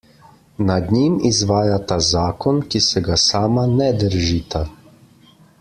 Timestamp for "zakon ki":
2.09-2.83